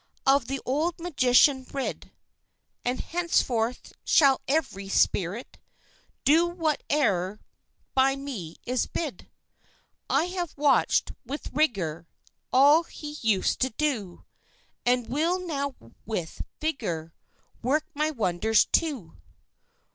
Of 0.25 0.47
the 0.47 0.59
old 0.65 0.99
magician 0.99 1.63
rid; 1.71 2.11
And 2.83 2.99
henceforth 3.01 3.93
shall 4.03 4.41
ev'ry 4.47 4.89
spirit 4.89 5.59
Do 6.25 6.49
whate'er 6.49 7.39
by 7.93 8.15
me 8.15 8.55
is 8.65 8.87
bid: 8.87 9.29
I 10.09 10.23
have 10.23 10.57
watch'd 10.57 11.13
with 11.23 11.53
rigor 11.53 12.07
All 12.51 12.81
he 12.85 13.17
used 13.21 13.59
to 13.61 13.69
do, 13.69 14.25
And 14.87 15.07
will 15.07 15.37
now 15.37 15.75
with 16.07 16.41
vigor 16.59 17.13
Work 17.61 17.85
my 17.93 18.09
wonders, 18.09 18.65
too. 18.65 19.17